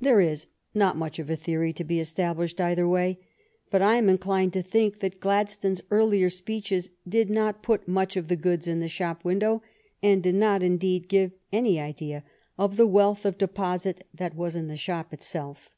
There 0.00 0.22
is 0.22 0.46
not 0.72 0.96
much 0.96 1.18
of 1.18 1.28
a 1.28 1.36
theory 1.36 1.70
to 1.74 1.84
be 1.84 2.00
established 2.00 2.58
either 2.62 2.88
way. 2.88 3.18
But 3.70 3.82
I 3.82 3.96
am 3.96 4.08
inclined 4.08 4.54
to 4.54 4.62
think 4.62 5.00
that 5.00 5.20
Glad 5.20 5.50
stone's 5.50 5.82
earlier 5.90 6.30
speeches 6.30 6.88
did 7.06 7.28
not 7.28 7.62
put 7.62 7.86
much 7.86 8.16
of 8.16 8.28
the 8.28 8.36
goods 8.36 8.66
in 8.66 8.80
the 8.80 8.88
shop 8.88 9.22
window, 9.22 9.62
and 10.02 10.22
did 10.22 10.36
not, 10.36 10.62
indeed, 10.62 11.10
give 11.10 11.32
any 11.52 11.78
idea 11.78 12.24
of 12.56 12.76
the 12.78 12.86
wealth 12.86 13.26
of 13.26 13.36
deposit 13.36 14.06
that 14.14 14.34
was 14.34 14.56
in 14.56 14.68
the 14.68 14.78
shop 14.78 15.12
itself. 15.12 15.68